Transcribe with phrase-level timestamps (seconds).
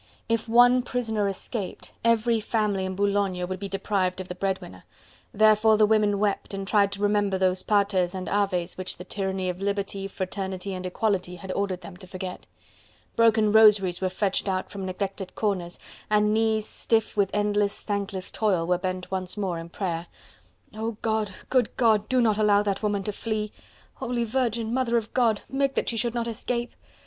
[0.27, 4.83] If one prisoner escaped, every family in Boulogne would be deprived of the bread winner.
[5.31, 9.47] Therefore the women wept, and tried to remember those Paters and Aves which the tyranny
[9.47, 12.47] of liberty, fraternity and equality had ordered them to forget.
[13.15, 15.77] Broken rosaries were fetched out from neglected corners,
[16.09, 20.07] and knees stiff with endless, thankless toil were bent once more in prayer.
[20.73, 21.31] "Oh God!
[21.51, 22.09] Good God!
[22.09, 23.51] Do not allow that woman to flee!"
[23.93, 24.73] "Holy Virgin!
[24.73, 25.41] Mother of God!
[25.47, 26.73] Make that she should not escape!"